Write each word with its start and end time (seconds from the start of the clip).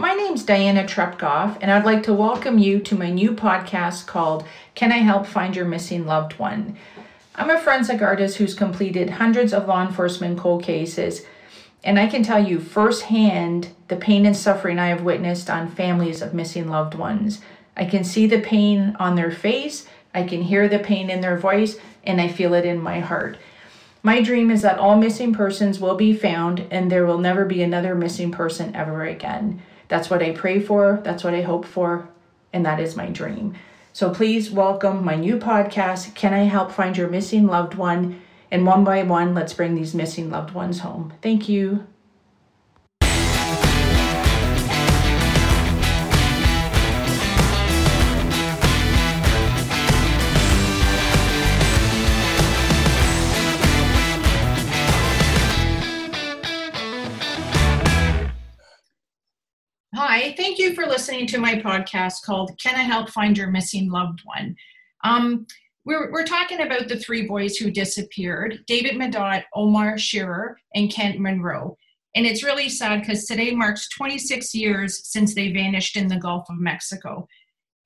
My 0.00 0.14
name's 0.14 0.44
Diana 0.44 0.84
Trepkov, 0.84 1.58
and 1.60 1.70
I'd 1.70 1.84
like 1.84 2.04
to 2.04 2.14
welcome 2.14 2.58
you 2.58 2.80
to 2.80 2.96
my 2.96 3.10
new 3.10 3.32
podcast 3.32 4.06
called 4.06 4.46
Can 4.74 4.92
I 4.92 4.96
Help 4.96 5.26
Find 5.26 5.54
Your 5.54 5.66
Missing 5.66 6.06
Loved 6.06 6.38
One? 6.38 6.78
I'm 7.34 7.50
a 7.50 7.60
forensic 7.60 8.00
artist 8.00 8.38
who's 8.38 8.54
completed 8.54 9.10
hundreds 9.10 9.52
of 9.52 9.68
law 9.68 9.86
enforcement 9.86 10.38
cold 10.38 10.62
cases, 10.62 11.26
and 11.84 11.98
I 11.98 12.06
can 12.06 12.22
tell 12.22 12.42
you 12.42 12.60
firsthand 12.60 13.74
the 13.88 13.96
pain 13.96 14.24
and 14.24 14.34
suffering 14.34 14.78
I 14.78 14.86
have 14.86 15.02
witnessed 15.02 15.50
on 15.50 15.70
families 15.70 16.22
of 16.22 16.32
missing 16.32 16.70
loved 16.70 16.94
ones. 16.94 17.42
I 17.76 17.84
can 17.84 18.02
see 18.02 18.26
the 18.26 18.40
pain 18.40 18.96
on 18.98 19.16
their 19.16 19.30
face, 19.30 19.86
I 20.14 20.22
can 20.22 20.40
hear 20.40 20.66
the 20.66 20.78
pain 20.78 21.10
in 21.10 21.20
their 21.20 21.36
voice, 21.36 21.76
and 22.04 22.22
I 22.22 22.28
feel 22.28 22.54
it 22.54 22.64
in 22.64 22.80
my 22.80 23.00
heart. 23.00 23.36
My 24.02 24.22
dream 24.22 24.50
is 24.50 24.62
that 24.62 24.78
all 24.78 24.96
missing 24.96 25.34
persons 25.34 25.78
will 25.78 25.94
be 25.94 26.14
found 26.14 26.66
and 26.70 26.90
there 26.90 27.04
will 27.04 27.18
never 27.18 27.44
be 27.44 27.62
another 27.62 27.94
missing 27.94 28.32
person 28.32 28.74
ever 28.74 29.04
again. 29.04 29.60
That's 29.90 30.08
what 30.08 30.22
I 30.22 30.30
pray 30.30 30.60
for, 30.60 31.00
that's 31.02 31.24
what 31.24 31.34
I 31.34 31.42
hope 31.42 31.66
for, 31.66 32.08
and 32.52 32.64
that 32.64 32.78
is 32.78 32.94
my 32.94 33.06
dream. 33.06 33.56
So 33.92 34.14
please 34.14 34.48
welcome 34.48 35.04
my 35.04 35.16
new 35.16 35.36
podcast, 35.36 36.14
Can 36.14 36.32
I 36.32 36.44
Help 36.44 36.70
Find 36.70 36.96
Your 36.96 37.08
Missing 37.08 37.48
Loved 37.48 37.74
One? 37.74 38.22
And 38.52 38.64
one 38.64 38.84
by 38.84 39.02
one, 39.02 39.34
let's 39.34 39.52
bring 39.52 39.74
these 39.74 39.92
missing 39.92 40.30
loved 40.30 40.54
ones 40.54 40.78
home. 40.78 41.12
Thank 41.22 41.48
you. 41.48 41.86
Hi, 60.12 60.34
thank 60.36 60.58
you 60.58 60.74
for 60.74 60.86
listening 60.86 61.28
to 61.28 61.38
my 61.38 61.54
podcast 61.54 62.24
called 62.24 62.58
Can 62.60 62.74
I 62.74 62.82
Help 62.82 63.10
Find 63.10 63.38
Your 63.38 63.48
Missing 63.48 63.92
Loved 63.92 64.22
One? 64.24 64.56
Um, 65.04 65.46
we're, 65.84 66.10
we're 66.10 66.26
talking 66.26 66.62
about 66.62 66.88
the 66.88 66.98
three 66.98 67.28
boys 67.28 67.56
who 67.56 67.70
disappeared 67.70 68.58
David 68.66 68.96
Medot, 68.96 69.44
Omar 69.54 69.98
Shearer, 69.98 70.58
and 70.74 70.92
Kent 70.92 71.20
Monroe. 71.20 71.78
And 72.16 72.26
it's 72.26 72.42
really 72.42 72.68
sad 72.68 73.02
because 73.02 73.24
today 73.24 73.54
marks 73.54 73.88
26 73.90 74.52
years 74.52 75.06
since 75.06 75.32
they 75.32 75.52
vanished 75.52 75.96
in 75.96 76.08
the 76.08 76.18
Gulf 76.18 76.50
of 76.50 76.58
Mexico. 76.58 77.28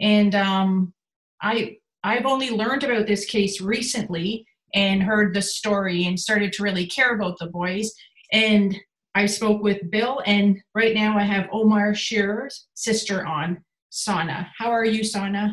And 0.01 0.35
um, 0.35 0.95
I, 1.43 1.77
I've 2.05 2.25
only 2.25 2.49
learned 2.49 2.85
about 2.85 3.07
this 3.07 3.27
case 3.27 3.61
recently 3.61 4.47
and 4.73 5.03
heard 5.03 5.35
the 5.35 5.43
story 5.43 6.07
and 6.07 6.19
started 6.19 6.55
to 6.55 6.63
really 6.63 6.87
care 6.87 7.15
about 7.15 7.39
the 7.39 7.49
boys. 7.49 7.93
And 8.33 8.81
I 9.15 9.27
spoke 9.27 9.63
with 9.63 9.91
Bill, 9.91 10.23
and 10.27 10.61
right 10.75 10.95
now 10.95 11.17
I 11.17 11.23
have 11.23 11.49
Omar 11.53 11.95
Shearer's 11.95 12.67
sister 12.75 13.25
on, 13.25 13.63
Sana. 13.91 14.51
How 14.59 14.71
are 14.71 14.85
you, 14.85 15.05
Sana? 15.05 15.53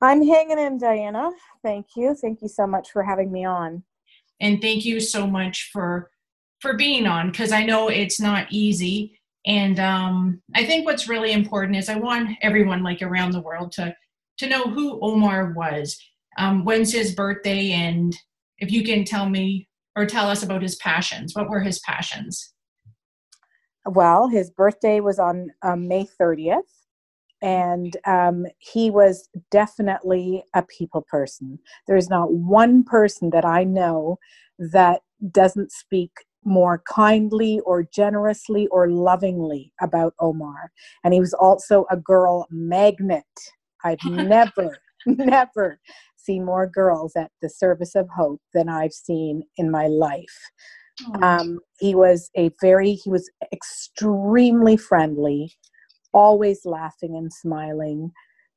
I'm 0.00 0.26
hanging 0.26 0.58
in, 0.58 0.78
Diana. 0.78 1.30
Thank 1.62 1.88
you. 1.96 2.14
Thank 2.14 2.40
you 2.40 2.48
so 2.48 2.66
much 2.66 2.90
for 2.90 3.02
having 3.02 3.30
me 3.30 3.44
on. 3.44 3.82
And 4.40 4.62
thank 4.62 4.84
you 4.84 5.00
so 5.00 5.26
much 5.26 5.70
for 5.72 6.10
for 6.60 6.74
being 6.74 7.06
on 7.06 7.30
because 7.30 7.52
I 7.52 7.64
know 7.64 7.88
it's 7.88 8.20
not 8.20 8.46
easy. 8.50 9.18
And 9.46 9.78
um, 9.78 10.42
I 10.54 10.64
think 10.64 10.86
what's 10.86 11.08
really 11.08 11.32
important 11.32 11.76
is 11.76 11.88
I 11.88 11.96
want 11.96 12.36
everyone 12.42 12.82
like 12.82 13.02
around 13.02 13.32
the 13.32 13.40
world 13.40 13.72
to 13.72 13.94
to 14.38 14.48
know 14.48 14.62
who 14.64 15.00
Omar 15.02 15.52
was. 15.52 15.98
Um, 16.38 16.64
when's 16.64 16.92
his 16.92 17.14
birthday, 17.14 17.72
and 17.72 18.16
if 18.58 18.70
you 18.70 18.84
can 18.84 19.04
tell 19.04 19.28
me 19.28 19.67
or 19.98 20.06
tell 20.06 20.30
us 20.30 20.44
about 20.44 20.62
his 20.62 20.76
passions. 20.76 21.34
What 21.34 21.50
were 21.50 21.60
his 21.60 21.80
passions? 21.80 22.54
Well, 23.84 24.28
his 24.28 24.50
birthday 24.50 25.00
was 25.00 25.18
on 25.18 25.48
um, 25.62 25.88
May 25.88 26.06
30th, 26.20 26.60
and 27.42 27.96
um, 28.06 28.46
he 28.58 28.90
was 28.90 29.28
definitely 29.50 30.44
a 30.54 30.62
people 30.62 31.04
person. 31.10 31.58
There's 31.88 32.08
not 32.08 32.32
one 32.32 32.84
person 32.84 33.30
that 33.30 33.44
I 33.44 33.64
know 33.64 34.18
that 34.58 35.00
doesn't 35.32 35.72
speak 35.72 36.12
more 36.44 36.82
kindly 36.88 37.60
or 37.66 37.82
generously 37.82 38.68
or 38.68 38.88
lovingly 38.88 39.72
about 39.80 40.14
Omar. 40.20 40.70
And 41.02 41.12
he 41.12 41.20
was 41.20 41.34
also 41.34 41.86
a 41.90 41.96
girl 41.96 42.46
magnet. 42.50 43.24
I've 43.84 43.98
never, 44.04 44.78
never 45.06 45.80
seen 46.18 46.44
more 46.44 46.66
girls 46.66 47.16
at 47.16 47.30
the 47.40 47.48
service 47.48 47.94
of 47.94 48.08
hope 48.14 48.40
than 48.52 48.68
I've 48.68 48.92
seen 48.92 49.42
in 49.56 49.70
my 49.70 49.86
life. 49.86 50.50
Um, 51.22 51.60
he 51.78 51.94
was 51.94 52.30
a 52.36 52.50
very, 52.60 52.94
he 52.94 53.10
was 53.10 53.30
extremely 53.52 54.76
friendly, 54.76 55.52
always 56.12 56.64
laughing 56.64 57.16
and 57.16 57.32
smiling. 57.32 58.10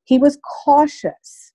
He 0.04 0.18
was 0.18 0.38
cautious. 0.64 1.52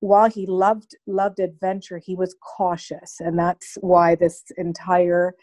While 0.00 0.28
he 0.28 0.46
loved 0.46 0.96
loved 1.06 1.38
adventure, 1.38 1.98
he 1.98 2.16
was 2.16 2.34
cautious, 2.56 3.16
and 3.20 3.38
that's 3.38 3.78
why 3.80 4.16
this 4.16 4.42
entire 4.56 5.34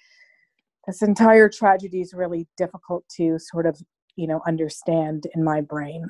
this 0.86 1.02
entire 1.02 1.48
tragedy 1.50 2.02
is 2.02 2.14
really 2.14 2.46
difficult 2.58 3.06
to 3.18 3.40
sort 3.40 3.66
of 3.66 3.82
you 4.18 4.28
know 4.28 4.42
understand 4.46 5.28
in 5.34 5.46
my 5.46 5.62
brain 5.62 6.06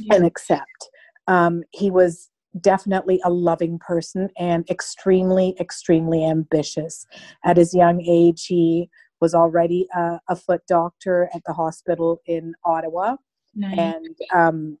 yeah. 0.00 0.16
and 0.16 0.26
accept. 0.26 0.90
Um, 1.28 1.62
he 1.70 1.90
was 1.90 2.30
definitely 2.60 3.20
a 3.24 3.30
loving 3.30 3.78
person 3.78 4.28
and 4.38 4.68
extremely, 4.70 5.56
extremely 5.60 6.24
ambitious. 6.24 7.06
At 7.44 7.56
his 7.56 7.74
young 7.74 8.00
age, 8.02 8.46
he 8.46 8.88
was 9.20 9.34
already 9.34 9.86
a, 9.94 10.20
a 10.28 10.36
foot 10.36 10.62
doctor 10.68 11.28
at 11.34 11.42
the 11.46 11.52
hospital 11.52 12.20
in 12.26 12.54
Ottawa. 12.64 13.16
Nice. 13.54 13.78
And 13.78 14.16
um, 14.34 14.78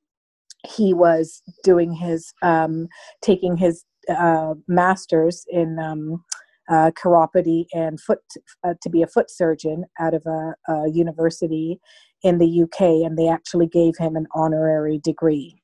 he 0.66 0.94
was 0.94 1.42
doing 1.62 1.92
his, 1.92 2.32
um, 2.42 2.88
taking 3.22 3.56
his 3.56 3.84
uh, 4.08 4.54
master's 4.68 5.44
in 5.48 5.78
um, 5.78 6.24
uh, 6.70 6.90
chiropody 6.92 7.66
and 7.74 8.00
foot 8.00 8.20
uh, 8.64 8.74
to 8.82 8.90
be 8.90 9.02
a 9.02 9.06
foot 9.06 9.30
surgeon 9.30 9.84
out 10.00 10.14
of 10.14 10.24
a, 10.26 10.54
a 10.68 10.90
university 10.90 11.78
in 12.22 12.38
the 12.38 12.62
UK, 12.62 13.06
and 13.06 13.18
they 13.18 13.28
actually 13.28 13.66
gave 13.66 13.96
him 13.98 14.16
an 14.16 14.26
honorary 14.34 14.98
degree 14.98 15.62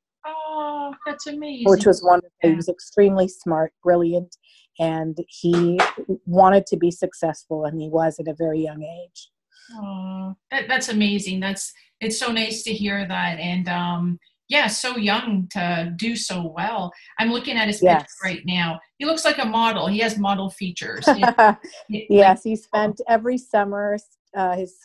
that's 1.06 1.26
amazing. 1.26 1.68
Which 1.68 1.86
was 1.86 2.02
wonderful. 2.02 2.30
He 2.42 2.54
was 2.54 2.68
extremely 2.68 3.28
smart, 3.28 3.72
brilliant, 3.82 4.36
and 4.78 5.18
he 5.28 5.78
wanted 6.26 6.66
to 6.66 6.76
be 6.76 6.90
successful, 6.90 7.64
and 7.64 7.80
he 7.80 7.88
was 7.88 8.18
at 8.18 8.28
a 8.28 8.34
very 8.34 8.60
young 8.60 8.82
age. 8.82 9.30
Oh, 9.72 10.34
that, 10.50 10.68
that's 10.68 10.88
amazing. 10.88 11.40
That's 11.40 11.72
it's 12.00 12.18
so 12.18 12.32
nice 12.32 12.62
to 12.64 12.72
hear 12.72 13.06
that, 13.06 13.38
and 13.38 13.68
um, 13.68 14.18
yeah, 14.48 14.66
so 14.66 14.96
young 14.96 15.46
to 15.52 15.92
do 15.96 16.16
so 16.16 16.52
well. 16.56 16.92
I'm 17.18 17.30
looking 17.30 17.56
at 17.56 17.68
his 17.68 17.82
yes. 17.82 18.02
picture 18.02 18.10
right 18.24 18.42
now. 18.44 18.80
He 18.98 19.04
looks 19.04 19.24
like 19.24 19.38
a 19.38 19.44
model. 19.44 19.86
He 19.86 20.00
has 20.00 20.18
model 20.18 20.50
features. 20.50 21.08
yes, 21.88 22.42
he 22.42 22.56
spent 22.56 23.00
every 23.08 23.38
summer. 23.38 23.96
Uh, 24.36 24.56
his 24.56 24.76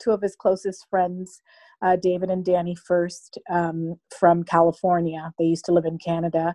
two 0.00 0.10
of 0.10 0.22
his 0.22 0.34
closest 0.34 0.86
friends 0.88 1.42
uh, 1.82 1.96
David 1.96 2.30
and 2.30 2.44
Danny 2.44 2.74
first 2.74 3.38
um, 3.50 3.96
from 4.18 4.44
California. 4.44 5.32
They 5.38 5.46
used 5.46 5.64
to 5.66 5.72
live 5.72 5.84
in 5.84 5.98
Canada 5.98 6.54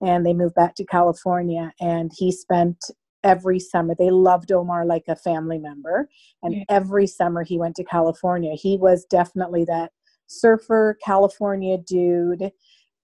and 0.00 0.24
they 0.24 0.34
moved 0.34 0.54
back 0.54 0.74
to 0.76 0.84
California. 0.84 1.72
And 1.80 2.10
he 2.16 2.32
spent 2.32 2.76
every 3.22 3.60
summer, 3.60 3.94
they 3.94 4.10
loved 4.10 4.50
Omar 4.50 4.86
like 4.86 5.04
a 5.08 5.16
family 5.16 5.58
member. 5.58 6.08
And 6.42 6.54
yeah. 6.54 6.64
every 6.68 7.06
summer 7.06 7.42
he 7.42 7.58
went 7.58 7.76
to 7.76 7.84
California. 7.84 8.54
He 8.54 8.78
was 8.78 9.04
definitely 9.04 9.64
that 9.66 9.92
surfer 10.26 10.96
California 11.04 11.76
dude 11.78 12.50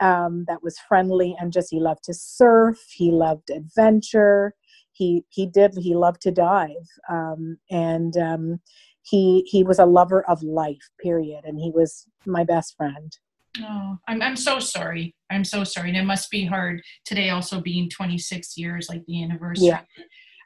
um, 0.00 0.44
that 0.46 0.62
was 0.62 0.79
friendly 0.79 1.35
and 1.38 1.52
just 1.52 1.69
he 1.70 1.81
loved 1.81 2.05
to 2.05 2.14
surf, 2.14 2.79
he 2.94 3.11
loved 3.11 3.50
adventure. 3.50 4.55
He, 4.93 5.25
he 5.29 5.46
did 5.46 5.75
he 5.76 5.94
loved 5.94 6.23
to 6.23 6.31
dive 6.31 6.70
um, 7.11 7.58
and 7.70 8.17
um, 8.17 8.61
he 9.06 9.43
he 9.47 9.62
was 9.62 9.79
a 9.79 9.87
lover 9.87 10.29
of 10.29 10.43
life 10.43 10.91
period. 11.00 11.44
And 11.44 11.58
he 11.58 11.70
was 11.70 12.06
my 12.26 12.44
best 12.44 12.76
friend. 12.76 13.17
Oh 13.61 13.97
i'm, 14.08 14.20
I'm 14.20 14.37
so 14.37 14.58
sorry. 14.58 15.14
I'm 15.31 15.44
so 15.44 15.64
sorry. 15.64 15.88
And 15.88 15.99
it 15.99 16.05
must 16.05 16.31
be 16.31 16.44
hard 16.44 16.82
today 17.05 17.31
also 17.31 17.61
being 17.61 17.88
26 17.88 18.58
years 18.58 18.88
like 18.88 19.05
the 19.06 19.23
anniversary. 19.23 19.69
Yeah. 19.69 19.81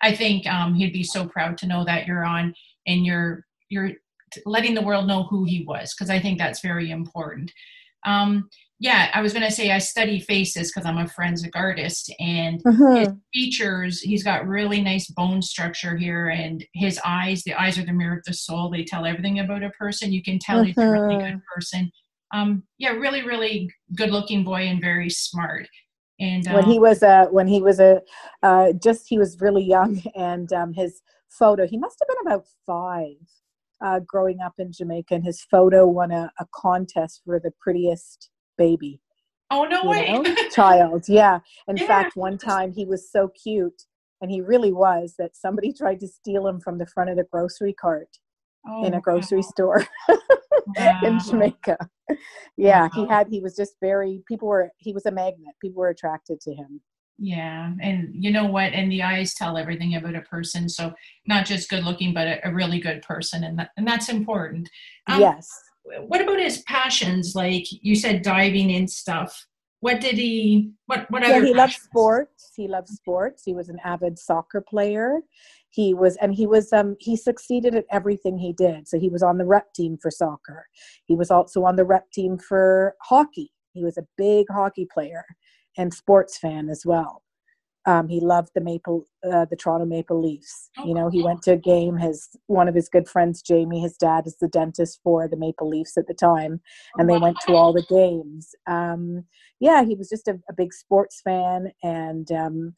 i 0.03 0.15
think 0.15 0.47
um, 0.47 0.75
he'd 0.75 0.93
be 0.93 1.03
so 1.03 1.27
proud 1.27 1.59
to 1.59 1.67
know 1.67 1.85
that 1.85 2.07
you're 2.07 2.25
on 2.25 2.55
and 2.87 3.05
you're 3.05 3.45
you're 3.69 3.93
letting 4.47 4.75
the 4.75 4.83
world 4.83 5.09
know 5.09 5.25
who 5.25 5.45
he 5.45 5.65
was 5.67 5.93
because 5.95 6.11
i 6.11 6.19
think 6.21 6.39
that's 6.39 6.61
very 6.61 6.91
important. 6.91 7.51
Um, 8.06 8.49
yeah, 8.82 9.11
I 9.12 9.21
was 9.21 9.35
going 9.35 9.44
to 9.44 9.50
say 9.50 9.71
I 9.71 9.79
study 9.79 10.21
faces 10.21 10.73
because 10.73 10.88
I'm 10.88 10.97
a 10.97 11.06
forensic 11.06 11.55
artist, 11.55 12.11
and 12.19 12.65
mm-hmm. 12.65 12.97
his 12.97 13.09
features, 13.35 14.00
he's 14.00 14.25
got 14.25 14.49
really 14.49 14.81
nice 14.81 15.06
bone 15.09 15.43
structure 15.43 15.99
here, 15.99 16.31
and 16.31 16.65
his 16.73 16.99
eyes, 17.05 17.43
the 17.43 17.53
eyes 17.53 17.77
are 17.77 17.85
the 17.85 17.93
mirror 17.93 18.17
of 18.17 18.25
the 18.25 18.32
soul. 18.32 18.71
They 18.71 18.82
tell 18.82 19.05
everything 19.05 19.38
about 19.38 19.62
a 19.62 19.69
person. 19.71 20.15
You 20.15 20.23
can 20.23 20.38
tell 20.38 20.61
mm-hmm. 20.61 20.69
he's 20.69 20.79
a 20.79 20.91
really 20.91 21.17
good 21.17 21.25
mm-hmm. 21.25 21.55
person. 21.55 21.91
Um, 22.32 22.62
yeah, 22.79 22.93
really, 22.93 23.23
really 23.23 23.71
good 23.97 24.11
looking 24.11 24.44
boy 24.44 24.62
and 24.62 24.81
very 24.81 25.11
smart. 25.11 25.69
And 26.19 26.49
um, 26.49 26.55
when 26.55 26.65
he 26.65 26.79
was 26.79 27.03
a, 27.03 27.27
when 27.27 27.49
he 27.49 27.61
was 27.61 27.81
a, 27.81 28.00
uh, 28.43 28.73
just 28.82 29.05
he 29.09 29.19
was 29.19 29.43
really 29.43 29.65
young, 29.65 30.03
and 30.17 30.50
um, 30.55 30.73
his 30.73 31.03
photo, 31.29 31.67
he 31.67 31.77
must 31.77 31.99
have 32.00 32.09
been 32.09 32.32
about 32.32 32.47
five 32.65 33.17
uh, 33.85 34.00
growing 34.06 34.41
up 34.41 34.55
in 34.59 34.73
Jamaica, 34.73 35.17
and 35.17 35.25
his 35.25 35.43
photo 35.43 35.87
won 35.87 36.12
a, 36.12 36.32
a 36.41 36.47
contest 36.55 37.21
for 37.27 37.38
the 37.38 37.53
prettiest 37.61 38.31
baby. 38.61 39.01
Oh 39.51 39.65
no 39.65 39.85
way! 39.85 40.23
Child, 40.55 41.07
yeah. 41.09 41.41
In 41.67 41.79
yeah. 41.79 41.87
fact, 41.87 42.15
one 42.15 42.39
time 42.39 42.73
he 42.73 42.85
was 42.85 43.11
so 43.11 43.29
cute, 43.29 43.83
and 44.21 44.31
he 44.31 44.41
really 44.41 44.73
was 44.73 45.15
that 45.19 45.35
somebody 45.35 45.73
tried 45.81 45.99
to 46.01 46.09
steal 46.09 46.47
him 46.47 46.61
from 46.61 46.79
the 46.79 46.87
front 46.87 47.11
of 47.11 47.17
the 47.17 47.27
grocery 47.33 47.73
cart 47.73 48.19
oh, 48.69 48.85
in 48.85 48.95
a 48.95 49.01
grocery 49.01 49.39
wow. 49.39 49.49
store 49.49 49.87
wow. 50.77 51.01
in 51.03 51.19
Jamaica. 51.19 51.79
Yeah, 52.57 52.83
wow. 52.83 52.91
he 52.95 53.07
had. 53.09 53.27
He 53.29 53.41
was 53.41 53.57
just 53.57 53.75
very. 53.81 54.23
People 54.29 54.47
were. 54.47 54.71
He 54.77 54.93
was 54.93 55.06
a 55.06 55.11
magnet. 55.11 55.55
People 55.61 55.81
were 55.81 55.89
attracted 55.89 56.41
to 56.43 56.55
him. 56.55 56.81
Yeah, 57.19 57.73
and 57.83 58.09
you 58.15 58.31
know 58.31 58.47
what? 58.47 58.73
And 58.73 58.91
the 58.91 59.03
eyes 59.03 59.35
tell 59.35 59.56
everything 59.56 59.97
about 59.97 60.15
a 60.15 60.23
person. 60.23 60.69
So 60.69 60.93
not 61.27 61.45
just 61.45 61.69
good 61.69 61.85
looking, 61.85 62.15
but 62.15 62.29
a, 62.29 62.49
a 62.49 62.55
really 62.55 62.79
good 62.79 63.03
person, 63.03 63.43
and 63.43 63.59
that, 63.59 63.71
and 63.77 63.87
that's 63.87 64.09
important. 64.09 64.69
Um, 65.09 65.21
yes. 65.21 65.49
What 65.85 66.21
about 66.21 66.38
his 66.38 66.62
passions? 66.62 67.35
Like 67.35 67.65
you 67.71 67.97
said, 67.97 68.23
diving 68.23 68.73
and 68.73 68.88
stuff. 68.88 69.47
What 69.81 70.00
did 70.00 70.17
he? 70.17 70.73
What 70.87 71.11
what 71.11 71.23
yeah, 71.23 71.37
other? 71.37 71.47
he 71.47 71.55
loved 71.55 71.73
sports. 71.73 72.53
He 72.55 72.69
loved 72.69 72.88
sports. 72.88 73.43
He 73.44 73.55
was 73.55 73.69
an 73.69 73.79
avid 73.82 74.19
soccer 74.19 74.61
player. 74.61 75.21
He 75.71 75.94
was, 75.94 76.17
and 76.17 76.35
he 76.35 76.47
was. 76.47 76.73
Um, 76.73 76.97
he 77.00 77.17
succeeded 77.17 77.75
at 77.75 77.87
everything 77.91 78.38
he 78.38 78.53
did. 78.53 78.88
So 78.88 78.99
he 78.99 79.09
was 79.09 79.23
on 79.23 79.38
the 79.38 79.47
rep 79.47 79.73
team 79.73 79.97
for 79.97 80.11
soccer. 80.11 80.67
He 81.06 81.15
was 81.15 81.31
also 81.31 81.65
on 81.65 81.77
the 81.77 81.85
rep 81.85 82.11
team 82.12 82.38
for 82.38 82.94
hockey. 83.00 83.53
He 83.73 83.82
was 83.82 83.97
a 83.97 84.06
big 84.19 84.47
hockey 84.50 84.87
player 84.93 85.25
and 85.79 85.94
sports 85.94 86.37
fan 86.37 86.69
as 86.69 86.85
well. 86.85 87.23
Um, 87.87 88.09
he 88.09 88.21
loved 88.21 88.50
the 88.55 88.61
Maple, 88.61 89.06
uh, 89.25 89.47
the 89.49 89.56
Toronto 89.56 89.87
Maple 89.87 90.21
Leafs. 90.21 90.71
You 90.85 90.94
know, 90.94 91.09
he 91.09 91.23
went 91.23 91.43
to 91.43 91.53
a 91.53 91.56
game. 91.56 91.97
His 91.97 92.29
one 92.47 92.69
of 92.69 92.75
his 92.75 92.88
good 92.88 93.09
friends, 93.09 93.43
Jamie, 93.43 93.81
his 93.81 93.97
dad 93.97 94.27
is 94.27 94.37
the 94.41 94.49
dentist 94.49 95.00
for 95.03 95.27
the 95.27 95.37
Maple 95.37 95.69
Leafs 95.69 95.97
at 95.97 96.06
the 96.06 96.15
time, 96.15 96.61
and 96.97 97.09
they 97.09 97.19
went 97.19 97.38
to 97.47 97.55
all 97.55 97.73
the 97.73 97.87
games. 97.88 98.55
Um, 98.67 99.25
yeah, 99.61 99.82
he 99.85 99.94
was 99.94 100.09
just 100.09 100.29
a, 100.29 100.38
a 100.49 100.53
big 100.53 100.75
sports 100.75 101.23
fan, 101.25 101.73
and 101.82 102.31
um, 102.32 102.75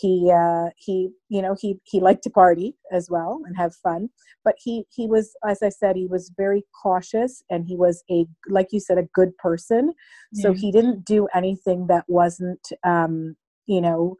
he 0.00 0.30
uh, 0.32 0.70
he 0.76 1.10
you 1.28 1.40
know 1.40 1.56
he 1.58 1.78
he 1.84 2.00
liked 2.00 2.22
to 2.24 2.30
party 2.30 2.74
as 2.92 3.08
well 3.10 3.40
and 3.46 3.56
have 3.56 3.74
fun 3.74 4.08
but 4.44 4.54
he 4.58 4.84
he 4.94 5.06
was 5.06 5.34
as 5.48 5.62
i 5.62 5.68
said 5.68 5.96
he 5.96 6.06
was 6.06 6.30
very 6.36 6.62
cautious 6.82 7.42
and 7.50 7.66
he 7.66 7.76
was 7.76 8.04
a 8.10 8.26
like 8.48 8.68
you 8.72 8.80
said 8.80 8.98
a 8.98 9.08
good 9.14 9.36
person 9.38 9.92
so 10.34 10.52
he 10.52 10.70
didn't 10.70 11.04
do 11.04 11.26
anything 11.34 11.86
that 11.86 12.04
wasn't 12.08 12.68
um 12.84 13.36
you 13.66 13.80
know 13.80 14.16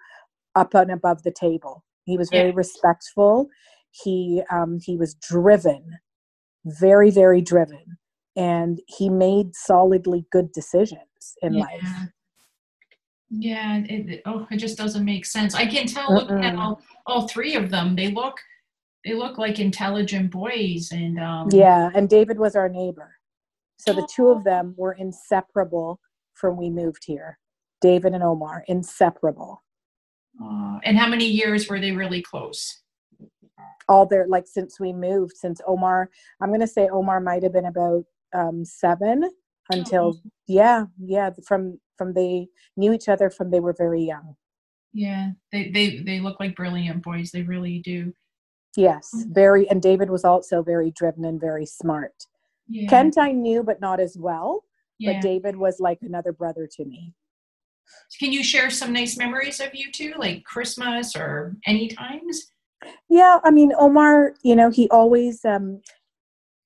up 0.57 0.75
and 0.75 0.91
above 0.91 1.23
the 1.23 1.31
table 1.31 1.85
he 2.05 2.17
was 2.17 2.29
very 2.31 2.49
yeah. 2.49 2.57
respectful 2.57 3.49
he 3.91 4.43
um 4.51 4.79
he 4.83 4.97
was 4.97 5.15
driven 5.15 5.85
very 6.65 7.11
very 7.11 7.41
driven 7.41 7.99
and 8.37 8.81
he 8.87 9.09
made 9.09 9.55
solidly 9.55 10.27
good 10.33 10.51
decisions 10.53 11.37
in 11.43 11.55
yeah. 11.55 11.61
life 11.61 12.09
yeah, 13.29 13.83
it, 13.89 14.23
oh, 14.25 14.47
it 14.51 14.59
just 14.59 14.79
doesn't 14.79 15.05
make 15.05 15.27
sense. 15.27 15.55
I 15.55 15.67
can 15.67 15.87
tell 15.87 16.15
looking 16.15 16.45
at 16.45 16.55
all, 16.55 16.81
all 17.07 17.27
three 17.27 17.57
of 17.57 17.71
them. 17.71 17.97
They 17.97 18.11
look 18.11 18.37
they 19.05 19.15
look 19.15 19.39
like 19.39 19.59
intelligent 19.59 20.31
boys 20.31 20.91
and 20.93 21.19
um 21.19 21.49
Yeah, 21.51 21.91
and 21.95 22.09
David 22.09 22.39
was 22.39 22.55
our 22.55 22.69
neighbor. 22.69 23.17
So 23.79 23.93
the 23.93 24.09
two 24.15 24.29
of 24.29 24.45
them 24.45 24.75
were 24.77 24.93
inseparable 24.95 26.01
from 26.35 26.57
we 26.57 26.71
moved 26.71 27.05
here. 27.05 27.39
David 27.81 28.15
and 28.15 28.23
Omar, 28.23 28.65
inseparable. 28.69 29.63
Uh, 30.43 30.79
and 30.85 30.99
how 30.99 31.07
many 31.07 31.27
years 31.27 31.69
were 31.69 31.81
they 31.81 31.93
really 31.93 32.23
close? 32.23 32.83
All 33.89 34.07
their 34.07 34.27
like 34.27 34.47
since 34.47 34.81
we 34.81 34.93
moved, 34.93 35.37
since 35.37 35.61
Omar, 35.67 36.11
I'm 36.41 36.51
gonna 36.51 36.67
say 36.67 36.89
Omar 36.89 37.21
might 37.21 37.43
have 37.43 37.53
been 37.53 37.67
about 37.67 38.05
um, 38.35 38.65
seven 38.65 39.31
until 39.71 40.15
oh. 40.17 40.31
yeah, 40.47 40.87
yeah, 40.99 41.31
from 41.47 41.79
from 41.97 42.13
they 42.13 42.49
knew 42.77 42.93
each 42.93 43.09
other 43.09 43.31
from 43.31 43.51
they 43.51 43.61
were 43.61 43.75
very 43.77 44.03
young. 44.03 44.37
Yeah, 44.93 45.31
they 45.53 45.71
they 45.71 45.99
they 46.01 46.21
look 46.21 46.41
like 46.41 46.57
brilliant 46.57 47.03
boys. 47.03 47.31
They 47.31 47.43
really 47.43 47.79
do. 47.79 48.13
Yes, 48.77 49.11
mm. 49.15 49.35
very. 49.35 49.69
And 49.71 49.81
David 49.81 50.11
was 50.11 50.25
also 50.25 50.63
very 50.63 50.91
driven 50.91 51.25
and 51.25 51.41
very 51.41 51.67
smart. 51.67 52.27
Yeah. 52.69 52.89
Kent 52.89 53.19
I 53.19 53.33
knew, 53.33 53.63
but 53.63 53.81
not 53.81 54.01
as 54.01 54.17
well. 54.19 54.65
Yeah. 54.99 55.15
But 55.15 55.23
David 55.23 55.57
was 55.57 55.81
like 55.81 55.99
another 56.03 56.33
brother 56.33 56.69
to 56.77 56.85
me. 56.85 57.15
Can 58.19 58.33
you 58.33 58.43
share 58.43 58.71
some 58.71 58.93
nice 58.93 59.17
memories 59.17 59.61
of 59.61 59.75
you 59.75 59.91
two, 59.93 60.15
like 60.19 60.45
Christmas 60.45 61.17
or 61.17 61.57
any 61.67 61.89
times? 61.89 62.53
Yeah, 63.09 63.39
I 63.45 63.51
mean, 63.51 63.73
Omar, 63.79 64.35
you 64.43 64.57
know, 64.57 64.71
he 64.71 64.89
always 64.91 65.45
um, 65.45 65.81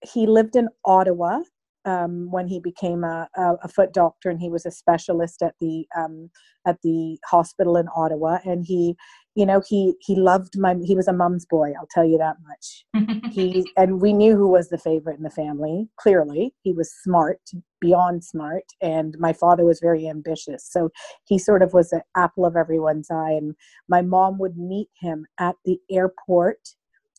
he 0.02 0.26
lived 0.26 0.56
in 0.56 0.68
Ottawa 0.84 1.40
um, 1.84 2.30
when 2.30 2.46
he 2.46 2.60
became 2.60 3.04
a, 3.04 3.28
a, 3.36 3.54
a, 3.64 3.68
foot 3.68 3.92
doctor 3.92 4.28
and 4.28 4.40
he 4.40 4.50
was 4.50 4.66
a 4.66 4.70
specialist 4.70 5.42
at 5.42 5.54
the 5.60 5.86
um, 5.96 6.30
at 6.66 6.76
the 6.82 7.18
hospital 7.24 7.76
in 7.76 7.86
Ottawa. 7.94 8.38
And 8.44 8.64
he 8.64 8.96
you 9.34 9.46
know 9.46 9.62
he 9.66 9.94
he 10.00 10.16
loved 10.16 10.58
my 10.58 10.76
he 10.84 10.94
was 10.94 11.08
a 11.08 11.12
mum's 11.12 11.46
boy 11.46 11.72
I'll 11.78 11.88
tell 11.90 12.04
you 12.04 12.18
that 12.18 12.36
much. 12.46 12.84
He 13.30 13.64
and 13.76 14.00
we 14.00 14.12
knew 14.12 14.36
who 14.36 14.48
was 14.48 14.68
the 14.68 14.78
favorite 14.78 15.16
in 15.16 15.22
the 15.22 15.30
family 15.30 15.88
clearly. 15.96 16.52
He 16.62 16.72
was 16.72 16.92
smart 16.92 17.40
beyond 17.80 18.24
smart 18.24 18.64
and 18.82 19.16
my 19.18 19.32
father 19.32 19.64
was 19.64 19.80
very 19.80 20.08
ambitious. 20.08 20.68
So 20.68 20.90
he 21.24 21.38
sort 21.38 21.62
of 21.62 21.72
was 21.72 21.90
the 21.90 22.02
apple 22.16 22.44
of 22.44 22.56
everyone's 22.56 23.10
eye 23.10 23.32
and 23.32 23.54
my 23.88 24.02
mom 24.02 24.38
would 24.38 24.58
meet 24.58 24.88
him 25.00 25.26
at 25.38 25.54
the 25.64 25.78
airport 25.90 26.58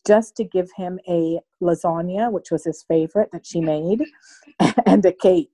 just 0.06 0.36
to 0.36 0.44
give 0.44 0.70
him 0.76 1.00
a 1.08 1.40
lasagna, 1.62 2.32
which 2.32 2.52
was 2.52 2.66
his 2.66 2.84
favorite 2.88 3.30
that 3.32 3.46
she 3.46 3.62
made, 3.62 4.04
and 4.86 5.06
a 5.06 5.14
cake 5.14 5.50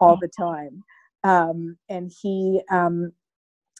all 0.00 0.16
the 0.20 0.28
time. 0.28 0.82
Um, 1.24 1.76
and 1.88 2.10
he, 2.22 2.60
um, 2.70 3.12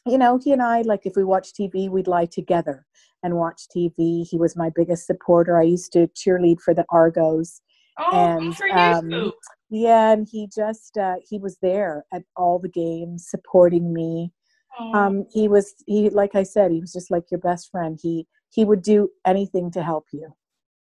you 0.05 0.17
know, 0.17 0.39
he 0.43 0.51
and 0.51 0.61
I, 0.61 0.81
like 0.81 1.05
if 1.05 1.15
we 1.15 1.23
watch 1.23 1.53
TV, 1.53 1.89
we'd 1.89 2.07
lie 2.07 2.25
together 2.25 2.85
and 3.23 3.35
watch 3.35 3.63
TV. 3.75 4.27
He 4.27 4.37
was 4.37 4.55
my 4.55 4.71
biggest 4.75 5.05
supporter. 5.05 5.57
I 5.57 5.63
used 5.63 5.91
to 5.93 6.07
cheerlead 6.07 6.61
for 6.61 6.73
the 6.73 6.85
Argos. 6.89 7.61
Oh, 7.97 8.11
and 8.15 8.55
um, 8.71 9.31
yeah, 9.69 10.13
and 10.13 10.27
he 10.29 10.47
just 10.53 10.97
uh, 10.97 11.15
he 11.27 11.37
was 11.37 11.57
there 11.61 12.05
at 12.13 12.23
all 12.37 12.59
the 12.59 12.69
games, 12.69 13.27
supporting 13.29 13.93
me. 13.93 14.31
Oh. 14.79 14.93
Um, 14.93 15.25
he 15.33 15.47
was 15.49 15.73
he 15.85 16.09
like 16.09 16.33
I 16.33 16.43
said, 16.43 16.71
he 16.71 16.79
was 16.79 16.93
just 16.93 17.11
like 17.11 17.25
your 17.29 17.41
best 17.41 17.69
friend. 17.71 17.99
He 18.01 18.25
he 18.51 18.63
would 18.63 18.81
do 18.81 19.09
anything 19.25 19.69
to 19.71 19.83
help 19.83 20.05
you 20.13 20.33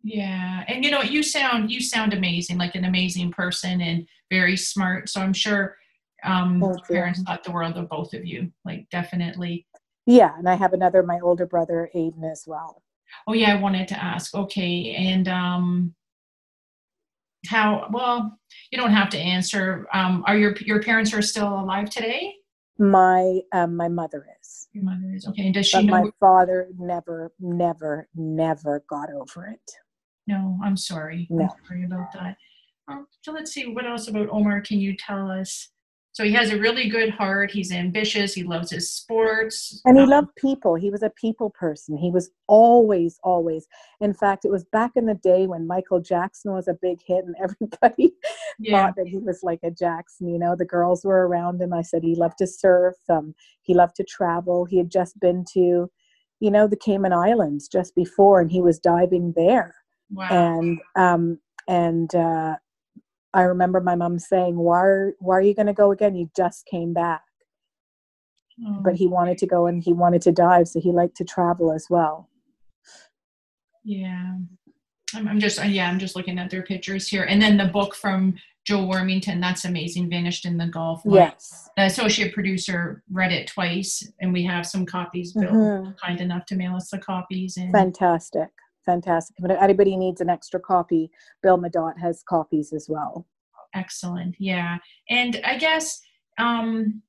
yeah 0.03 0.65
and 0.69 0.85
you 0.85 0.91
know 0.91 1.03
you 1.03 1.23
sound 1.23 1.71
you 1.71 1.81
sound 1.81 2.13
amazing 2.13 2.57
like 2.57 2.75
an 2.75 2.85
amazing 2.85 3.31
person 3.31 3.81
and 3.81 4.07
very 4.31 4.57
smart 4.57 5.09
so 5.09 5.21
i'm 5.21 5.33
sure 5.33 5.77
um 6.25 6.63
parents 6.89 7.23
thought 7.23 7.43
the 7.45 7.51
world 7.51 7.77
of 7.77 7.89
both 7.89 8.15
of 8.15 8.25
you 8.25 8.51
like 8.65 8.89
definitely 8.91 9.67
yeah 10.07 10.37
and 10.39 10.49
i 10.49 10.55
have 10.55 10.73
another 10.73 11.03
my 11.03 11.19
older 11.21 11.47
brother 11.47 11.91
aiden 11.95 12.31
as 12.31 12.45
well 12.47 12.83
oh 13.27 13.33
yeah 13.33 13.53
i 13.53 13.61
wanted 13.61 13.89
to 13.89 14.03
ask 14.03 14.35
okay 14.35 14.95
and 14.95 15.27
um 15.27 15.95
how 17.47 17.89
well 17.93 18.39
you 18.71 18.79
don't 18.79 18.93
have 18.93 19.09
to 19.09 19.19
answer 19.19 19.87
um 19.93 20.23
are 20.27 20.37
your 20.37 20.55
your 20.61 20.83
parents 20.83 21.13
are 21.13 21.23
still 21.23 21.61
alive 21.61 21.91
today 21.91 22.35
my 22.79 23.41
um 23.53 23.77
my 23.77 23.89
mother 23.89 24.27
is 24.41 24.69
your 24.73 24.85
mother 24.85 25.13
is 25.15 25.27
okay. 25.27 25.47
And 25.47 25.55
does 25.55 25.67
she 25.67 25.79
but 25.79 25.87
know? 25.87 26.03
My 26.03 26.11
father 26.21 26.69
never, 26.79 27.33
never, 27.41 28.09
never 28.15 28.85
got 28.89 29.11
over 29.11 29.47
it. 29.47 29.73
No, 30.29 30.59
I'm 30.63 30.77
sorry. 30.77 31.27
No. 31.31 31.45
I'm 31.45 31.51
sorry 31.67 31.85
about 31.85 32.13
that. 32.13 32.37
Um, 32.87 33.07
so 33.23 33.33
let's 33.33 33.51
see. 33.51 33.67
What 33.67 33.87
else 33.87 34.09
about 34.09 34.29
Omar 34.31 34.61
can 34.61 34.79
you 34.79 34.95
tell 34.95 35.31
us? 35.31 35.71
So 36.13 36.25
he 36.25 36.33
has 36.33 36.51
a 36.51 36.59
really 36.59 36.89
good 36.89 37.11
heart. 37.11 37.51
He's 37.51 37.73
ambitious. 37.73 38.35
He 38.35 38.43
loves 38.43 38.71
his 38.71 38.91
sports. 38.91 39.81
And 39.85 39.97
he 39.97 40.03
um, 40.03 40.11
loved 40.11 40.35
people. 40.37 40.75
He 40.75 40.91
was 40.91 41.03
a 41.03 41.11
people 41.11 41.51
person. 41.51 41.97
He 41.97 42.11
was 42.11 42.31
always, 42.47 43.19
always. 43.23 43.67
In 44.01 44.13
fact, 44.13 44.45
it 44.45 44.51
was 44.51 44.65
back 44.67 44.93
in 44.97 45.07
the 45.07 45.15
day 45.15 45.47
when 45.47 45.67
Michael 45.67 46.01
Jackson 46.01 46.53
was 46.53 46.69
a 46.69 46.75
big 46.75 46.99
hit 47.07 47.25
and 47.25 47.37
everybody 47.43 48.13
yeah. 48.59 48.87
thought 48.87 48.97
that 48.97 49.07
he 49.07 49.19
was 49.19 49.41
like 49.43 49.61
a 49.63 49.71
Jackson. 49.71 50.29
You 50.29 50.39
know, 50.39 50.57
the 50.57 50.67
girls 50.67 51.05
were 51.05 51.27
around 51.27 51.63
him. 51.63 51.73
I 51.73 51.83
said 51.83 52.03
he 52.03 52.17
loved 52.17 52.39
to 52.39 52.47
surf. 52.47 52.97
Um, 53.09 53.35
he 53.63 53.73
loved 53.73 53.95
to 53.97 54.05
travel. 54.05 54.67
He 54.67 54.77
had 54.77 54.91
just 54.91 55.19
been 55.21 55.45
to, 55.55 55.89
you 56.41 56.51
know, 56.51 56.67
the 56.67 56.77
Cayman 56.77 57.15
Islands 57.15 57.69
just 57.69 57.95
before 57.95 58.41
and 58.41 58.51
he 58.51 58.61
was 58.61 58.79
diving 58.79 59.33
there. 59.37 59.75
Wow. 60.11 60.29
And, 60.31 60.81
um, 60.97 61.39
and, 61.67 62.15
uh, 62.15 62.57
I 63.35 63.43
remember 63.43 63.81
my 63.81 63.95
mom 63.95 64.19
saying, 64.19 64.57
"Why, 64.57 64.79
are, 64.79 65.13
why 65.19 65.37
are 65.37 65.43
you 65.43 65.55
going 65.55 65.67
to 65.67 65.75
go 65.75 65.93
again? 65.93 66.17
You 66.17 66.31
just 66.37 66.67
came 66.67 66.93
back." 66.93 67.23
Oh. 68.67 68.81
But 68.83 68.97
he 68.97 69.07
wanted 69.07 69.39
to 69.39 69.47
go 69.47 69.67
and 69.67 69.83
he 69.83 69.93
wanted 69.93 70.23
to 70.23 70.33
dive, 70.33 70.69
so 70.69 70.81
he 70.81 70.91
liked 70.91 71.17
to 71.19 71.25
travel 71.25 71.73
as 71.73 71.87
well. 71.91 72.29
Yeah, 73.85 74.35
I'm, 75.15 75.29
I'm 75.29 75.41
just 75.41 75.65
yeah, 75.65 75.89
I'm 75.89 75.99
just 75.99 76.17
looking 76.17 76.39
at 76.39 76.51
their 76.51 76.63
pictures 76.63 77.07
here, 77.07 77.25
and 77.25 77.41
then 77.41 77.57
the 77.57 77.67
book 77.67 77.95
from 77.95 78.35
Joe 78.65 78.79
Warmington. 78.79 79.41
That's 79.41 79.65
amazing. 79.65 80.11
Vanished 80.11 80.47
in 80.47 80.57
the 80.57 80.67
Gulf. 80.67 81.03
Yes. 81.05 81.69
The 81.77 81.85
associate 81.85 82.33
producer 82.33 83.03
read 83.11 83.31
it 83.31 83.47
twice, 83.47 84.11
and 84.21 84.33
we 84.33 84.43
have 84.45 84.67
some 84.67 84.87
copies. 84.87 85.33
Bill 85.33 85.53
mm-hmm. 85.53 85.91
kind 86.03 86.21
enough 86.21 86.47
to 86.47 86.57
mail 86.57 86.77
us 86.77 86.91
the 86.91 86.99
copies. 86.99 87.59
And 87.59 87.73
fantastic 87.73 88.49
fantastic. 88.89 89.37
If 89.39 89.51
anybody 89.51 89.97
needs 89.99 90.23
an 90.23 90.31
extra 90.31 90.59
copy, 90.59 91.11
Bill 91.43 91.59
Madot 91.59 91.99
has 91.99 92.23
copies 92.27 92.73
as 92.73 92.89
well. 92.89 93.27
Excellent. 93.75 94.35
Yeah. 94.39 94.79
And 95.11 95.43
I 95.45 95.59
guess 95.59 96.01
um, 96.39 97.03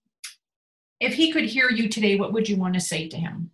if 1.00 1.13
he 1.13 1.31
could 1.31 1.45
hear 1.45 1.71
you 1.71 1.88
today, 1.88 2.17
what 2.17 2.33
would 2.33 2.50
you 2.50 2.57
want 2.57 2.74
to 2.74 2.81
say 2.81 3.07
to 3.07 3.15
him? 3.15 3.51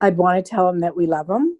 I'd 0.00 0.16
want 0.16 0.44
to 0.44 0.48
tell 0.48 0.68
him 0.68 0.78
that 0.80 0.96
we 0.96 1.06
love 1.06 1.28
him 1.28 1.58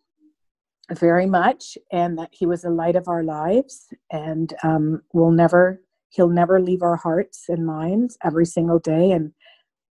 very 0.93 1.27
much 1.27 1.77
and 1.91 2.17
that 2.19 2.29
he 2.31 2.47
was 2.47 2.63
the 2.63 2.71
light 2.71 2.95
of 2.95 3.09
our 3.09 3.25
lives 3.25 3.89
and 4.13 4.55
um, 4.63 5.03
we'll 5.13 5.31
never 5.31 5.81
he'll 6.11 6.29
never 6.29 6.61
leave 6.61 6.83
our 6.83 6.97
hearts 6.97 7.47
and 7.49 7.65
minds 7.65 8.19
every 8.23 8.45
single 8.45 8.79
day 8.79 9.11
and 9.11 9.33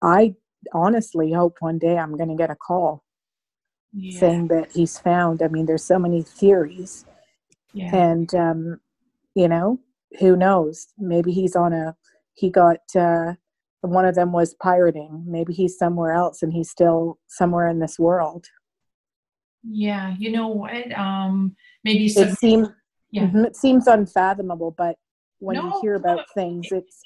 i 0.00 0.34
honestly 0.72 1.30
hope 1.30 1.58
one 1.60 1.78
day 1.78 1.98
i'm 1.98 2.16
going 2.16 2.30
to 2.30 2.34
get 2.34 2.48
a 2.48 2.56
call 2.56 3.04
yeah. 3.92 4.18
saying 4.18 4.48
that 4.48 4.70
he's 4.72 4.98
found 4.98 5.42
i 5.42 5.48
mean 5.48 5.66
there's 5.66 5.84
so 5.84 5.98
many 5.98 6.22
theories 6.22 7.04
yeah. 7.72 7.94
and 7.94 8.34
um, 8.34 8.80
you 9.34 9.48
know 9.48 9.78
who 10.18 10.36
knows 10.36 10.88
maybe 10.98 11.32
he's 11.32 11.54
on 11.54 11.72
a 11.72 11.94
he 12.34 12.50
got 12.50 12.80
uh, 12.96 13.34
one 13.80 14.04
of 14.04 14.14
them 14.14 14.32
was 14.32 14.54
pirating 14.54 15.24
maybe 15.26 15.52
he's 15.52 15.76
somewhere 15.76 16.12
else 16.12 16.42
and 16.42 16.52
he's 16.52 16.70
still 16.70 17.18
somewhere 17.28 17.68
in 17.68 17.78
this 17.78 17.98
world 17.98 18.46
yeah, 19.70 20.14
you 20.18 20.30
know 20.30 20.48
what? 20.48 20.96
Um, 20.96 21.56
maybe 21.84 22.08
some, 22.08 22.28
it 22.28 22.38
seems 22.38 22.68
yeah. 23.10 23.24
Mm-hmm, 23.24 23.44
it 23.46 23.56
seems 23.56 23.86
unfathomable, 23.86 24.74
but 24.76 24.96
when 25.38 25.56
no, 25.56 25.64
you 25.64 25.78
hear 25.80 25.94
about 25.94 26.24
things, 26.34 26.66
it's 26.70 27.02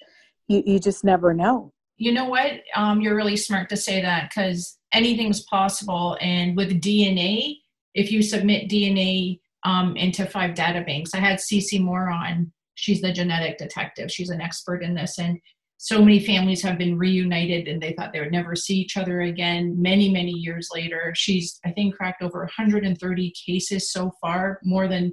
you 0.48 0.62
you 0.66 0.78
just 0.78 1.04
never 1.04 1.32
know. 1.32 1.72
You 1.96 2.12
know 2.12 2.24
what? 2.24 2.60
Um, 2.74 3.00
you're 3.00 3.14
really 3.14 3.36
smart 3.36 3.68
to 3.70 3.76
say 3.76 4.02
that 4.02 4.30
because 4.30 4.78
anything's 4.92 5.42
possible, 5.44 6.16
and 6.20 6.56
with 6.56 6.80
DNA, 6.80 7.56
if 7.94 8.10
you 8.10 8.22
submit 8.22 8.70
DNA 8.70 9.40
um, 9.64 9.96
into 9.96 10.26
five 10.26 10.54
data 10.54 10.82
banks, 10.82 11.14
I 11.14 11.18
had 11.18 11.38
Cece 11.38 11.80
Moore 11.80 12.10
on. 12.10 12.52
She's 12.74 13.00
the 13.00 13.12
genetic 13.12 13.58
detective. 13.58 14.10
She's 14.10 14.30
an 14.30 14.40
expert 14.40 14.82
in 14.82 14.94
this, 14.94 15.18
and 15.18 15.38
so 15.82 15.98
many 15.98 16.24
families 16.24 16.62
have 16.62 16.78
been 16.78 16.96
reunited 16.96 17.66
and 17.66 17.82
they 17.82 17.92
thought 17.92 18.12
they 18.12 18.20
would 18.20 18.30
never 18.30 18.54
see 18.54 18.76
each 18.76 18.96
other 18.96 19.22
again 19.22 19.74
many 19.82 20.08
many 20.08 20.30
years 20.30 20.68
later 20.72 21.12
she's 21.16 21.58
i 21.66 21.72
think 21.72 21.96
cracked 21.96 22.22
over 22.22 22.38
130 22.38 23.32
cases 23.32 23.90
so 23.90 24.12
far 24.20 24.60
more 24.62 24.86
than 24.86 25.12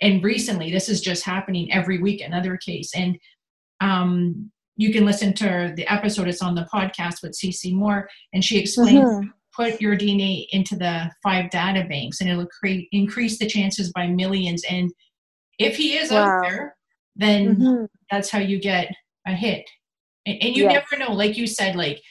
and 0.00 0.24
recently 0.24 0.72
this 0.72 0.88
is 0.88 1.00
just 1.00 1.24
happening 1.24 1.72
every 1.72 2.02
week 2.02 2.20
another 2.20 2.56
case 2.56 2.90
and 2.96 3.16
um, 3.80 4.50
you 4.82 4.92
can 4.92 5.06
listen 5.06 5.32
to 5.32 5.72
the 5.76 5.86
episode 5.92 6.26
it's 6.26 6.42
on 6.42 6.56
the 6.56 6.68
podcast 6.72 7.22
with 7.22 7.38
cece 7.38 7.72
moore 7.72 8.08
and 8.32 8.44
she 8.44 8.58
explains 8.58 8.98
mm-hmm. 8.98 9.28
put 9.54 9.80
your 9.80 9.96
dna 9.96 10.44
into 10.50 10.74
the 10.74 11.08
five 11.22 11.48
data 11.50 11.86
banks 11.88 12.20
and 12.20 12.28
it'll 12.28 12.46
create 12.46 12.88
increase 12.90 13.38
the 13.38 13.46
chances 13.46 13.92
by 13.92 14.08
millions 14.08 14.64
and 14.68 14.90
if 15.58 15.76
he 15.76 15.96
is 15.96 16.10
wow. 16.10 16.24
out 16.24 16.42
there 16.42 16.76
then 17.14 17.56
mm-hmm. 17.56 17.84
that's 18.10 18.28
how 18.28 18.40
you 18.40 18.60
get 18.60 18.88
a 19.26 19.32
hit 19.32 19.64
and, 20.26 20.42
and 20.42 20.56
you 20.56 20.64
yes. 20.64 20.84
never 20.90 21.04
know 21.04 21.14
like 21.14 21.36
you 21.36 21.46
said 21.46 21.76
like 21.76 22.02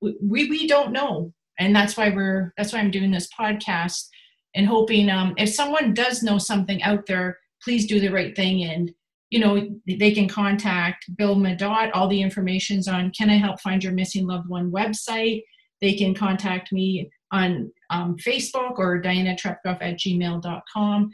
we 0.00 0.48
we 0.50 0.66
don't 0.66 0.92
know 0.92 1.32
and 1.60 1.76
that's 1.76 1.96
why 1.96 2.10
we're 2.10 2.52
that's 2.56 2.72
why 2.72 2.80
i'm 2.80 2.90
doing 2.90 3.12
this 3.12 3.28
podcast 3.38 4.08
and 4.56 4.66
hoping 4.66 5.08
um, 5.08 5.32
if 5.38 5.48
someone 5.48 5.94
does 5.94 6.24
know 6.24 6.36
something 6.36 6.82
out 6.82 7.06
there 7.06 7.38
please 7.62 7.86
do 7.86 8.00
the 8.00 8.08
right 8.08 8.34
thing 8.34 8.64
and 8.64 8.92
you 9.30 9.38
know 9.38 9.68
they 9.86 10.12
can 10.12 10.28
contact 10.28 11.04
bill 11.16 11.36
madot 11.36 11.90
all 11.94 12.08
the 12.08 12.20
information's 12.20 12.88
on 12.88 13.10
can 13.12 13.30
i 13.30 13.36
help 13.36 13.60
find 13.60 13.82
your 13.82 13.92
missing 13.92 14.26
loved 14.26 14.48
one 14.48 14.70
website 14.70 15.42
they 15.80 15.94
can 15.94 16.14
contact 16.14 16.72
me 16.72 17.10
on 17.32 17.72
um, 17.90 18.16
facebook 18.16 18.78
or 18.78 19.00
diana 19.00 19.34
trepkov 19.34 19.78
at 19.80 19.98
gmail.com 19.98 21.10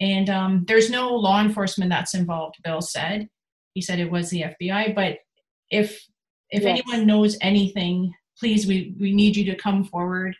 and 0.00 0.28
um, 0.28 0.64
there's 0.68 0.90
no 0.90 1.14
law 1.14 1.40
enforcement 1.40 1.90
that's 1.90 2.14
involved 2.14 2.54
bill 2.64 2.80
said 2.80 3.28
he 3.74 3.82
said 3.82 3.98
it 3.98 4.10
was 4.10 4.30
the 4.30 4.44
fbi 4.60 4.94
but 4.94 5.18
if 5.70 6.06
if 6.50 6.62
yes. 6.62 6.80
anyone 6.80 7.06
knows 7.06 7.36
anything 7.40 8.12
please 8.38 8.66
we 8.66 8.94
we 9.00 9.12
need 9.12 9.36
you 9.36 9.44
to 9.44 9.56
come 9.56 9.84
forward 9.84 10.36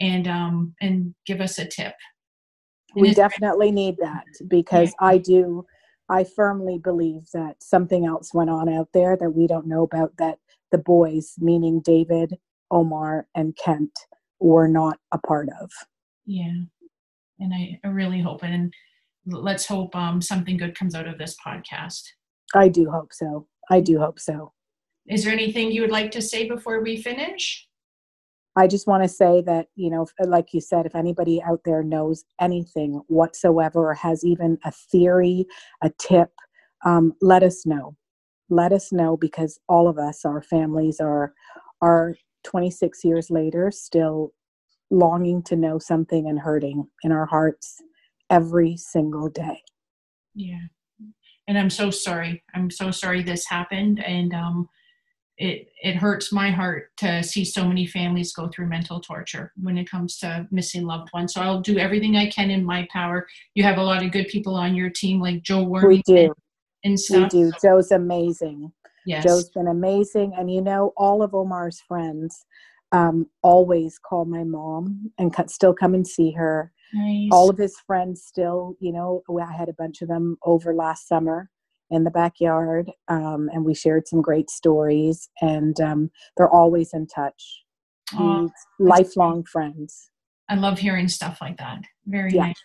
and 0.00 0.26
um 0.26 0.74
and 0.80 1.14
give 1.24 1.40
us 1.40 1.58
a 1.58 1.64
tip 1.64 1.94
we 2.96 3.12
definitely 3.12 3.70
need 3.70 3.96
that 3.98 4.24
because 4.48 4.88
yeah. 5.00 5.06
i 5.06 5.18
do 5.18 5.64
i 6.08 6.24
firmly 6.24 6.78
believe 6.78 7.28
that 7.32 7.62
something 7.62 8.06
else 8.06 8.34
went 8.34 8.50
on 8.50 8.68
out 8.68 8.88
there 8.92 9.16
that 9.16 9.30
we 9.30 9.46
don't 9.46 9.66
know 9.66 9.82
about 9.82 10.12
that 10.18 10.38
the 10.72 10.78
boys 10.78 11.34
meaning 11.38 11.80
david 11.80 12.38
omar 12.70 13.26
and 13.34 13.56
kent 13.56 13.90
were 14.40 14.68
not 14.68 14.98
a 15.12 15.18
part 15.18 15.48
of. 15.60 15.70
Yeah. 16.26 16.52
And 17.40 17.54
i, 17.54 17.80
I 17.84 17.88
really 17.88 18.20
hope 18.20 18.42
and 18.42 18.72
let's 19.26 19.66
hope 19.66 19.96
um, 19.96 20.20
something 20.20 20.56
good 20.56 20.76
comes 20.76 20.94
out 20.94 21.08
of 21.08 21.16
this 21.16 21.36
podcast. 21.44 22.02
I 22.54 22.68
do 22.68 22.90
hope 22.90 23.12
so. 23.12 23.46
I 23.70 23.80
do 23.80 23.98
hope 23.98 24.20
so. 24.20 24.52
Is 25.08 25.24
there 25.24 25.32
anything 25.32 25.72
you 25.72 25.80
would 25.80 25.90
like 25.90 26.10
to 26.10 26.20
say 26.20 26.46
before 26.46 26.82
we 26.82 27.00
finish? 27.00 27.66
I 28.56 28.68
just 28.68 28.86
want 28.86 29.02
to 29.02 29.08
say 29.08 29.42
that, 29.42 29.66
you 29.74 29.90
know, 29.90 30.06
like 30.20 30.54
you 30.54 30.60
said, 30.60 30.86
if 30.86 30.94
anybody 30.94 31.42
out 31.42 31.60
there 31.64 31.82
knows 31.82 32.24
anything 32.40 33.02
whatsoever 33.08 33.90
or 33.90 33.94
has 33.94 34.24
even 34.24 34.58
a 34.64 34.70
theory, 34.70 35.46
a 35.82 35.90
tip, 35.98 36.30
um, 36.84 37.14
let 37.20 37.42
us 37.42 37.66
know. 37.66 37.96
Let 38.50 38.72
us 38.72 38.92
know 38.92 39.16
because 39.16 39.58
all 39.68 39.88
of 39.88 39.98
us, 39.98 40.24
our 40.24 40.40
families 40.40 41.00
are, 41.00 41.32
are 41.80 42.14
26 42.44 43.04
years 43.04 43.30
later 43.30 43.70
still 43.72 44.32
longing 44.90 45.42
to 45.42 45.56
know 45.56 45.78
something 45.78 46.28
and 46.28 46.38
hurting 46.38 46.86
in 47.02 47.10
our 47.10 47.26
hearts 47.26 47.80
every 48.30 48.76
single 48.76 49.28
day. 49.28 49.62
Yeah. 50.34 50.60
And 51.48 51.58
I'm 51.58 51.70
so 51.70 51.90
sorry. 51.90 52.44
I'm 52.54 52.70
so 52.70 52.92
sorry 52.92 53.22
this 53.22 53.46
happened. 53.48 54.04
And, 54.04 54.32
um, 54.32 54.68
it 55.36 55.68
it 55.82 55.96
hurts 55.96 56.32
my 56.32 56.50
heart 56.50 56.96
to 56.98 57.22
see 57.22 57.44
so 57.44 57.66
many 57.66 57.86
families 57.86 58.32
go 58.32 58.48
through 58.48 58.68
mental 58.68 59.00
torture 59.00 59.52
when 59.60 59.76
it 59.76 59.90
comes 59.90 60.16
to 60.18 60.46
missing 60.50 60.86
loved 60.86 61.10
ones. 61.12 61.34
So 61.34 61.40
I'll 61.40 61.60
do 61.60 61.78
everything 61.78 62.16
I 62.16 62.30
can 62.30 62.50
in 62.50 62.64
my 62.64 62.86
power. 62.92 63.26
You 63.54 63.64
have 63.64 63.78
a 63.78 63.82
lot 63.82 64.04
of 64.04 64.12
good 64.12 64.28
people 64.28 64.54
on 64.54 64.74
your 64.74 64.90
team, 64.90 65.20
like 65.20 65.42
Joe. 65.42 65.64
We 65.64 66.02
do. 66.02 66.32
And 66.84 67.00
stuff. 67.00 67.32
We 67.32 67.40
do. 67.40 67.52
Joe's 67.62 67.90
amazing. 67.90 68.70
Yes. 69.06 69.24
Joe's 69.24 69.50
been 69.50 69.68
amazing, 69.68 70.34
and 70.38 70.50
you 70.50 70.62
know, 70.62 70.92
all 70.96 71.22
of 71.22 71.34
Omar's 71.34 71.80
friends 71.80 72.46
um, 72.92 73.26
always 73.42 73.98
call 73.98 74.24
my 74.24 74.44
mom 74.44 75.10
and 75.18 75.34
still 75.48 75.74
come 75.74 75.94
and 75.94 76.06
see 76.06 76.30
her. 76.30 76.72
Nice. 76.92 77.28
All 77.32 77.50
of 77.50 77.58
his 77.58 77.76
friends 77.86 78.22
still, 78.22 78.76
you 78.78 78.92
know, 78.92 79.22
I 79.42 79.52
had 79.52 79.68
a 79.68 79.74
bunch 79.74 80.00
of 80.00 80.08
them 80.08 80.36
over 80.44 80.72
last 80.74 81.08
summer 81.08 81.50
in 81.94 82.04
the 82.04 82.10
backyard 82.10 82.90
um, 83.08 83.48
and 83.52 83.64
we 83.64 83.74
shared 83.74 84.06
some 84.08 84.20
great 84.20 84.50
stories 84.50 85.28
and 85.40 85.80
um, 85.80 86.10
they're 86.36 86.50
always 86.50 86.92
in 86.92 87.06
touch. 87.06 87.62
Oh, 88.14 88.50
lifelong 88.78 89.44
friends. 89.44 90.10
I 90.48 90.56
love 90.56 90.78
hearing 90.78 91.08
stuff 91.08 91.38
like 91.40 91.56
that. 91.58 91.80
Very 92.06 92.32
yeah. 92.32 92.46
nice. 92.46 92.62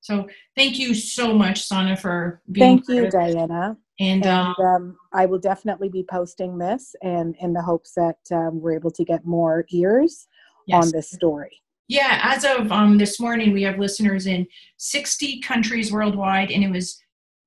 So 0.00 0.26
thank 0.56 0.78
you 0.78 0.94
so 0.94 1.34
much 1.34 1.62
sana 1.62 1.96
for 1.96 2.40
being 2.52 2.78
thank 2.82 2.88
you 2.88 3.10
diana. 3.10 3.76
And, 4.00 4.24
and 4.24 4.26
um, 4.26 4.54
um, 4.64 4.96
i 5.12 5.26
will 5.26 5.40
definitely 5.40 5.88
be 5.88 6.04
posting 6.08 6.56
this 6.56 6.94
and 7.02 7.34
in 7.40 7.52
the 7.52 7.60
hopes 7.60 7.92
that 7.96 8.16
um, 8.32 8.60
we're 8.60 8.76
able 8.76 8.92
to 8.92 9.04
get 9.04 9.26
more 9.26 9.66
ears 9.70 10.26
yes. 10.66 10.84
on 10.84 10.92
this 10.92 11.10
story. 11.10 11.60
Yeah 11.88 12.20
as 12.22 12.44
of 12.44 12.70
um, 12.72 12.96
this 12.96 13.20
morning 13.20 13.52
we 13.52 13.62
have 13.64 13.78
listeners 13.78 14.26
in 14.26 14.46
60 14.78 15.40
countries 15.40 15.92
worldwide 15.92 16.50
and 16.50 16.64
it 16.64 16.70
was 16.70 16.98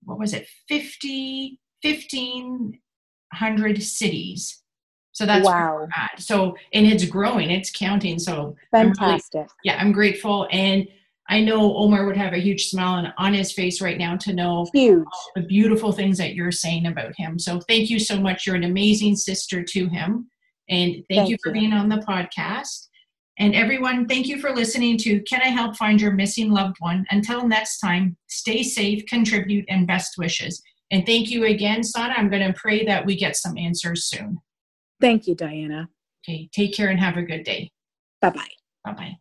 what 0.03 0.19
was 0.19 0.33
it? 0.33 0.47
50 0.67 1.59
1500 1.83 3.83
cities. 3.83 4.57
So 5.13 5.25
that's 5.25 5.45
wow. 5.45 5.87
so 6.17 6.55
and 6.73 6.87
it's 6.87 7.03
growing 7.03 7.51
it's 7.51 7.69
counting 7.69 8.17
so 8.17 8.55
fantastic 8.71 9.33
really, 9.33 9.47
yeah 9.65 9.77
i'm 9.77 9.91
grateful. 9.91 10.47
And 10.51 10.87
i 11.29 11.41
know 11.41 11.75
omar 11.75 12.05
would 12.05 12.15
have 12.15 12.31
a 12.31 12.39
huge 12.39 12.67
smile 12.67 12.93
on, 12.93 13.13
on 13.17 13.33
his 13.33 13.51
face 13.51 13.81
right 13.81 13.97
now 13.97 14.15
to 14.17 14.31
know 14.31 14.67
huge. 14.73 15.03
the 15.35 15.41
beautiful 15.41 15.91
things 15.91 16.17
that 16.17 16.33
you're 16.33 16.51
saying 16.51 16.85
about 16.85 17.11
him. 17.17 17.37
So 17.37 17.59
thank 17.67 17.89
you 17.89 17.99
so 17.99 18.21
much. 18.21 18.47
You're 18.47 18.55
an 18.55 18.63
amazing 18.63 19.17
sister 19.17 19.63
to 19.63 19.89
him. 19.89 20.29
And 20.69 20.93
thank, 20.93 21.05
thank 21.09 21.29
you 21.29 21.37
for 21.43 21.53
you. 21.53 21.59
being 21.59 21.73
on 21.73 21.89
the 21.89 21.97
podcast 21.97 22.87
and 23.39 23.55
everyone, 23.55 24.07
thank 24.07 24.27
you 24.27 24.39
for 24.39 24.51
listening 24.51 24.97
to 24.99 25.21
Can 25.21 25.41
I 25.41 25.47
Help 25.47 25.75
Find 25.77 25.99
Your 25.99 26.11
Missing 26.11 26.51
Loved 26.51 26.75
One? 26.79 27.05
Until 27.11 27.47
next 27.47 27.79
time, 27.79 28.17
stay 28.27 28.61
safe, 28.61 29.05
contribute, 29.05 29.65
and 29.69 29.87
best 29.87 30.17
wishes. 30.17 30.61
And 30.91 31.05
thank 31.05 31.31
you 31.31 31.45
again, 31.45 31.83
Sana. 31.83 32.13
I'm 32.17 32.29
going 32.29 32.45
to 32.45 32.53
pray 32.53 32.85
that 32.85 33.05
we 33.05 33.15
get 33.15 33.35
some 33.37 33.57
answers 33.57 34.05
soon. 34.05 34.39
Thank 34.99 35.27
you, 35.27 35.35
Diana. 35.35 35.89
Okay, 36.23 36.49
take 36.53 36.75
care 36.75 36.89
and 36.89 36.99
have 36.99 37.17
a 37.17 37.23
good 37.23 37.43
day. 37.43 37.71
Bye 38.21 38.29
bye. 38.29 38.47
Bye 38.83 38.93
bye. 38.93 39.17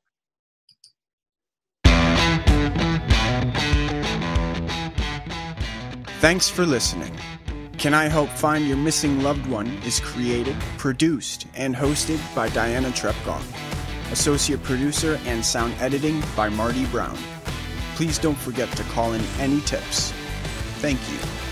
Thanks 6.20 6.50
for 6.50 6.66
listening. 6.66 7.16
Can 7.78 7.94
I 7.94 8.08
Help 8.08 8.28
Find 8.28 8.68
Your 8.68 8.76
Missing 8.76 9.22
Loved 9.22 9.46
One 9.46 9.68
is 9.86 10.00
created, 10.00 10.54
produced, 10.76 11.46
and 11.54 11.74
hosted 11.74 12.20
by 12.34 12.50
Diana 12.50 12.88
Trepkov. 12.88 13.69
Associate 14.12 14.62
producer 14.62 15.20
and 15.24 15.44
sound 15.44 15.74
editing 15.80 16.22
by 16.36 16.48
Marty 16.48 16.86
Brown. 16.86 17.16
Please 17.94 18.18
don't 18.18 18.38
forget 18.38 18.70
to 18.76 18.82
call 18.84 19.12
in 19.12 19.22
any 19.38 19.60
tips. 19.60 20.12
Thank 20.80 20.98
you. 21.10 21.49